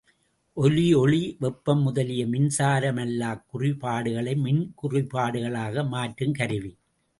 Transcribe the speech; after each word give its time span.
ஒலி, 0.57 0.93
ஒளி, 0.93 1.35
வெப்பம் 1.39 1.81
முதலிய 1.81 2.25
மின்சாரமல்லாக் 2.25 3.43
குறிபாடுகளை 3.53 4.33
மின்குறிபாடுகளாக 4.47 5.85
மாற்றுங் 5.91 6.37
கருவி. 6.37 6.73